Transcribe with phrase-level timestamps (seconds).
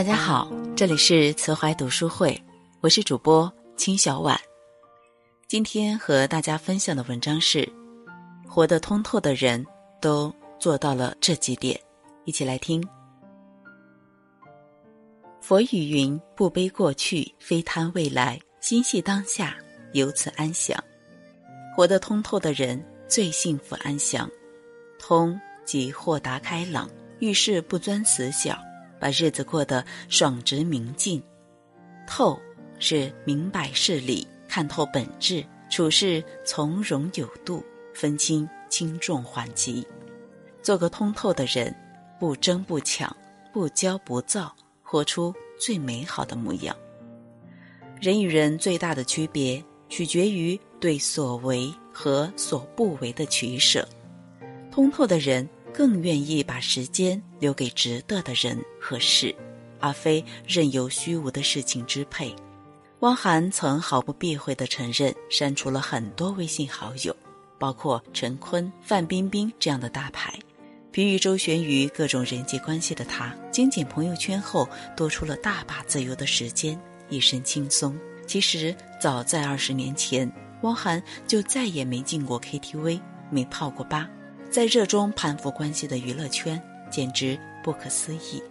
[0.00, 2.34] 大家好，这里是慈怀读书会，
[2.80, 4.40] 我是主播清小婉。
[5.46, 7.70] 今天和大家分享的文章是：
[8.48, 9.62] 活得通透的人
[10.00, 11.78] 都做到了这几点，
[12.24, 12.82] 一起来听。
[15.42, 19.54] 佛语云：“不悲过去，非贪未来，心系当下，
[19.92, 20.82] 由此安详。”
[21.76, 24.26] 活得通透的人最幸福安详。
[24.98, 26.88] 通即豁达开朗，
[27.18, 28.58] 遇事不钻死角。
[29.00, 31.20] 把日子过得爽直明净，
[32.06, 32.38] 透
[32.78, 37.64] 是明白事理，看透本质，处事从容有度，
[37.94, 39.86] 分清轻重缓急，
[40.62, 41.74] 做个通透的人，
[42.18, 43.16] 不争不抢，
[43.52, 46.76] 不骄不躁，活出最美好的模样。
[48.00, 53.88] 人与人最大的区别，取决于对所为和所不为的取舍。
[54.70, 55.48] 通透的人。
[55.72, 59.34] 更愿意把时间留给值得的人和事，
[59.78, 62.34] 而非任由虚无的事情支配。
[63.00, 67.16] 汪涵曾毫不避讳地承认，删除了很多微信好友，
[67.58, 70.38] 包括陈坤、范冰冰这样的大牌。
[70.92, 77.96] 疲于周旋于各种人际关系的他，精简朋友圈后，多出了大把自由的时间，一身轻松。
[78.26, 80.30] 其实，早在二十年前，
[80.62, 84.10] 汪涵就再也没进过 KTV，没泡过吧。
[84.50, 88.42] 在热衷攀附关系的娱乐圈，简直不可思议。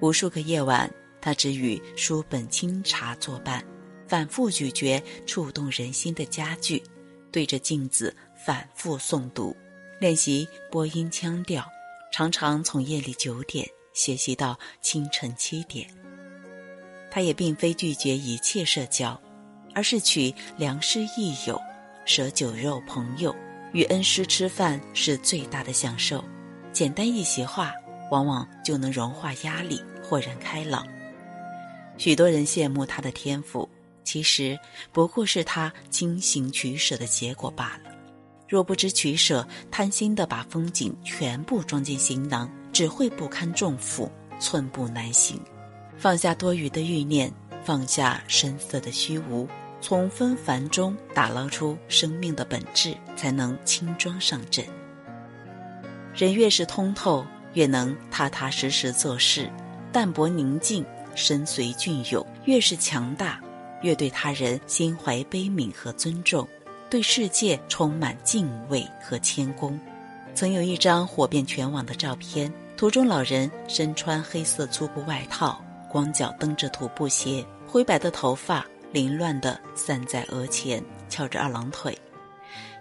[0.00, 3.62] 无数个夜晚，他只与书本清茶作伴，
[4.08, 6.82] 反复咀嚼触动人心的佳句，
[7.30, 9.54] 对着镜子反复诵读，
[10.00, 11.62] 练习播音腔调，
[12.10, 15.86] 常常从夜里九点学习到清晨七点。
[17.10, 19.20] 他也并非拒绝一切社交，
[19.74, 21.60] 而是取良师益友，
[22.06, 23.36] 舍酒肉朋友。
[23.72, 26.22] 与恩师吃饭是最大的享受，
[26.72, 27.72] 简单一席话，
[28.10, 30.86] 往往就能融化压力，豁然开朗。
[31.96, 33.68] 许多人羡慕他的天赋，
[34.04, 34.58] 其实
[34.92, 37.90] 不过是他精行取舍的结果罢了。
[38.48, 45.40] 若不知取舍，贪心的把风景全部装进行囊，只会不堪重负，寸步难行。
[45.96, 47.32] 放下多余的欲念，
[47.64, 49.48] 放下深色的虚无。
[49.82, 54.64] 从纷繁中打捞出生命的本质，才能轻装上阵。
[56.14, 59.50] 人越是通透，越能踏踏实实做事，
[59.90, 62.24] 淡泊宁静，身随俊勇。
[62.44, 63.40] 越是强大，
[63.82, 66.46] 越对他人心怀悲悯和尊重，
[66.88, 69.78] 对世界充满敬畏和谦恭。
[70.32, 75.60] 曾有一张火遍全网的照片，图中老人身穿黑色粗布外套，
[75.90, 78.64] 光脚蹬着徒步鞋，灰白的头发。
[78.92, 81.96] 凌乱地散在额前，翘着二郎腿。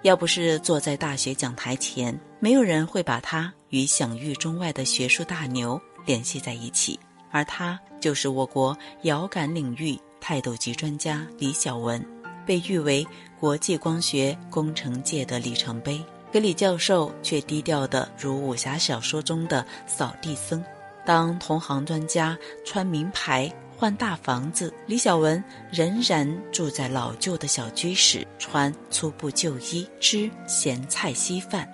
[0.03, 7.00] 要不是坐在大学讲台前，没有人会把他与享誉中外的学术大牛联系在一起。
[7.31, 12.03] 而他就是我国遥感领域泰斗级专家李小文，
[12.45, 13.07] 被誉为
[13.39, 16.03] 国际光学工程界的里程碑。
[16.33, 20.63] 可李教授却低调的如武侠小说中的扫地僧。
[21.05, 23.51] 当同行专家穿名牌。
[23.81, 31.68] 换大房子，李小文仍然住在老旧的小居室，穿粗布旧衣，吃咸菜稀饭，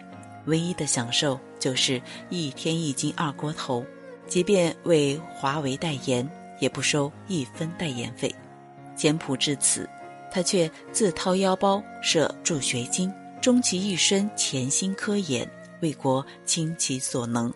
[0.45, 3.85] 唯一的享受就是一天一斤二锅头，
[4.25, 6.25] 即便为华为代言，
[6.62, 8.34] 也不收一分代言费。
[8.95, 9.85] 简朴至此，
[10.31, 15.45] 他却自掏腰包设助学金，终其一生潜心科研，
[15.81, 17.53] 为国倾其所能。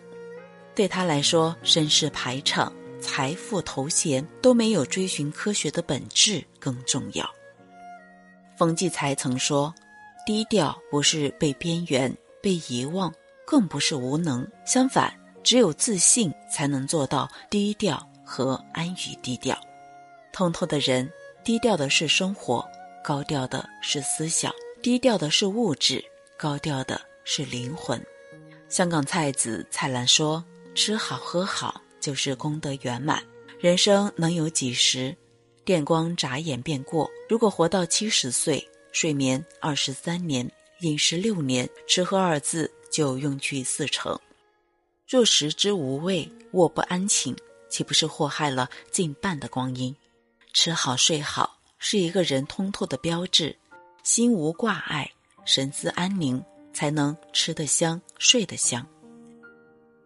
[0.74, 2.70] 对他来说，身世排场。
[3.02, 7.28] 财富、头衔都没有追寻科学的本质更重要。
[8.56, 9.74] 冯骥才曾说
[10.24, 13.12] ：“低调不是被边缘、被遗忘，
[13.44, 14.46] 更不是无能。
[14.64, 19.58] 相反，只有自信才能做到低调和安于低调。
[20.32, 21.10] 通透的人，
[21.44, 22.64] 低调的是生活，
[23.02, 26.02] 高调的是思想；低调的是物质，
[26.38, 28.00] 高调的是灵魂。”
[28.70, 30.42] 香港菜子蔡澜说
[30.74, 33.24] ：“吃好喝好。”就是功德圆满。
[33.58, 35.16] 人生能有几十？
[35.64, 37.08] 电光眨眼便过。
[37.28, 40.50] 如果活到七十岁，睡眠二十三年，
[40.80, 44.18] 饮食六年，吃喝二字就用去四成。
[45.08, 47.36] 若食之无味，卧不安寝，
[47.70, 49.94] 岂不是祸害了近半的光阴？
[50.52, 53.56] 吃好睡好是一个人通透的标志。
[54.02, 55.08] 心无挂碍，
[55.44, 56.44] 神思安宁，
[56.74, 58.84] 才能吃得香，睡得香。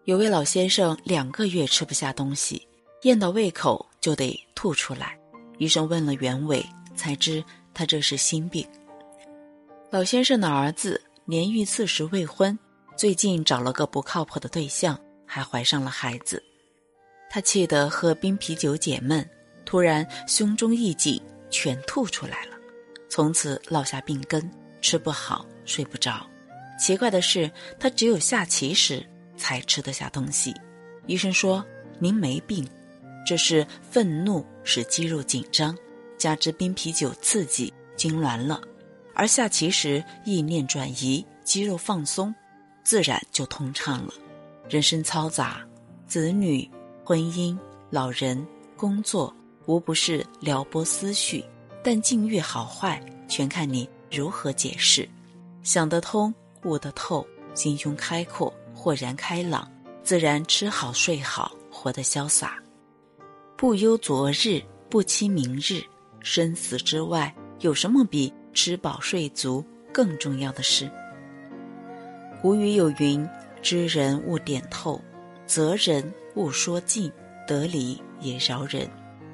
[0.07, 2.65] 有位老先生两个月吃不下东西，
[3.03, 5.19] 咽到胃口就得吐出来。
[5.59, 6.65] 医生问了原委，
[6.95, 7.43] 才知
[7.75, 8.65] 他这是心病。
[9.91, 12.57] 老先生的儿子年逾四十未婚，
[12.97, 16.41] 最近找了个不靠谱的对象，还怀上了孩子。
[17.29, 19.29] 他气得喝冰啤酒解闷，
[19.65, 21.21] 突然胸中一紧，
[21.51, 22.57] 全吐出来了，
[23.09, 24.49] 从此落下病根，
[24.81, 26.25] 吃不好，睡不着。
[26.79, 27.51] 奇怪的是，
[27.81, 29.05] 他只有下棋时
[29.37, 30.55] 才吃得下东西。
[31.07, 31.65] 医生说
[31.99, 32.67] ：“您没病，
[33.27, 35.77] 这是愤怒使肌肉紧张，
[36.19, 38.61] 加之冰啤酒刺激，痉挛了。
[39.15, 42.35] 而下棋时意念转移，肌肉放松，
[42.85, 44.13] 自然就通畅了。
[44.69, 45.67] 人生嘈杂，
[46.07, 46.69] 子女、
[47.05, 47.57] 婚姻、
[47.91, 48.47] 老人、
[48.77, 49.35] 工作，
[49.67, 51.45] 无不是撩拨思绪。
[51.83, 55.09] 但境遇好坏，全看你如何解释。
[55.63, 56.35] 想得通。”
[56.65, 57.25] 悟得透，
[57.55, 59.67] 心胸开阔，豁然开朗，
[60.03, 62.63] 自然吃好睡好，活得潇洒。
[63.57, 65.83] 不忧昨日，不期明日，
[66.21, 70.91] 生死之外，有什么比吃饱睡足更重要的事？
[72.43, 73.27] 古语有云
[73.63, 75.01] ：“知人勿点透，
[75.47, 77.11] 责人勿说尽，
[77.49, 78.87] 得理也饶人。”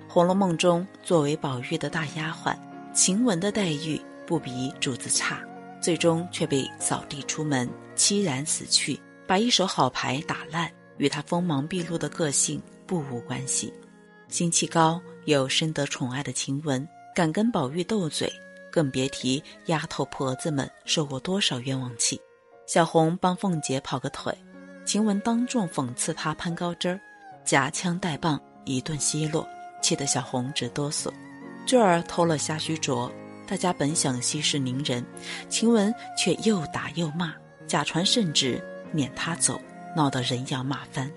[0.15, 2.57] 《红楼梦》中，作为宝玉的大丫鬟，
[2.95, 5.43] 晴雯的待遇不比主子差。
[5.81, 8.97] 最终却被扫地出门，凄然死去，
[9.33, 13.73] 把一手好牌打烂，与他锋芒毕露的个性不无关系。
[14.29, 18.31] 心气高又深得宠爱的晴雯，敢跟宝玉斗嘴，
[18.71, 22.21] 更别提丫头婆子们受过多少冤枉气。
[22.67, 24.37] 小红帮凤姐跑个腿，
[24.85, 27.01] 晴雯当众讽刺她攀高枝儿，
[27.43, 29.49] 夹枪带棒一顿奚落，
[29.81, 31.11] 气得小红直哆嗦。
[31.65, 33.11] 坠儿偷了虾须镯。
[33.47, 35.03] 大家本想息事宁人，
[35.49, 37.33] 晴雯却又打又骂，
[37.67, 38.63] 假传圣旨
[38.93, 39.61] 撵他走，
[39.97, 41.11] 闹得人仰马翻。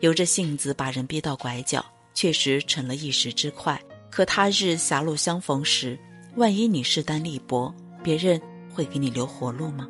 [0.00, 1.84] 由着性子把人逼到拐角，
[2.14, 3.80] 确实成了一时之快。
[4.10, 5.98] 可他日狭路相逢时，
[6.36, 7.72] 万一你势单力薄，
[8.02, 8.40] 别人
[8.72, 9.88] 会给你留活路吗？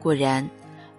[0.00, 0.48] 果然，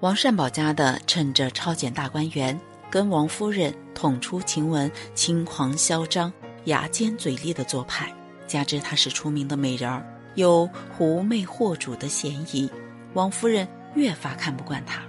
[0.02, 2.60] 王善保家的趁着抄检大观园，
[2.90, 6.32] 跟王夫人捅出晴雯轻狂嚣张、
[6.66, 8.14] 牙尖嘴利的做派。
[8.46, 12.70] 加之她是出名的美人儿，有狐媚惑主的嫌疑，
[13.14, 15.02] 王夫人越发看不惯她。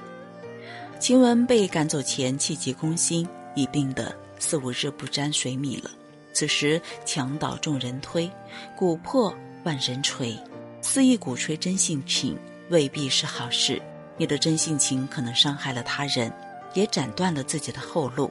[1.04, 5.90] 晴雯被赶走前气急攻心，已病得四五日不沾水米了。
[6.32, 8.30] 此时墙倒众人推，
[8.74, 9.30] 鼓破
[9.64, 10.34] 万人锤，
[10.80, 12.38] 肆意鼓吹真性情，
[12.70, 13.82] 未必是好事。
[14.16, 16.32] 你的真性情可能伤害了他人，
[16.72, 18.30] 也斩断了自己的后路。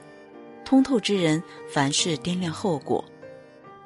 [0.66, 3.06] 通透之人，凡事掂量后果。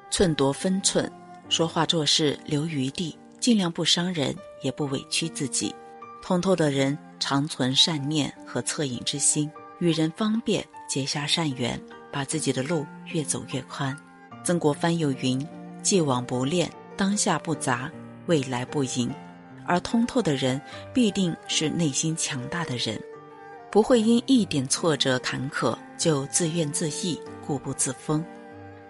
[0.10, 1.12] 寸夺分寸，
[1.50, 5.76] 说话做事留余地，尽量不伤人，也不委屈自己。
[6.22, 9.50] 通透的人常存善念和恻隐之心，
[9.80, 11.82] 与人方便，结下善缘，
[12.12, 13.96] 把自己的路越走越宽。
[14.44, 15.46] 曾国藩有云
[15.82, 17.92] ：“既往不恋，当下不杂，
[18.26, 19.14] 未来不迎。”
[19.66, 20.62] 而通透的人，
[20.94, 22.98] 必定是内心强大的人，
[23.70, 28.24] 不会因一点挫折坎坷就自怨自艾、固步自封。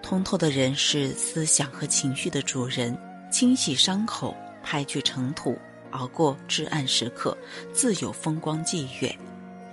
[0.03, 2.95] 通透的人是思想和情绪的主人，
[3.31, 5.57] 清洗伤口，拍去尘土，
[5.97, 7.35] 熬过至暗时刻，
[7.73, 9.13] 自有风光霁月。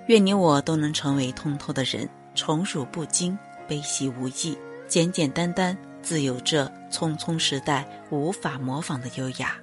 [0.08, 3.38] 愿你我都能成为通透的人，宠辱不惊，
[3.68, 9.56] 悲喜无益，简简单单，自有这匆匆时代无法模仿的优雅。